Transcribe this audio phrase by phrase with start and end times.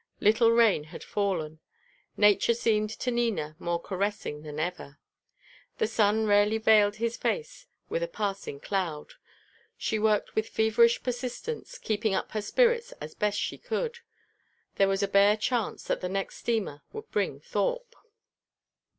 [0.19, 1.59] Little rain had fallen.
[2.17, 4.97] Nature seemed to Nina more caressing than ever.
[5.77, 9.13] The sun rarely veiled his face with a passing cloud.
[9.77, 13.99] She worked with feverish persistence, keeping up her spirits as best she could.
[14.77, 17.95] There was a bare chance that the next steamer would bring Thorpe.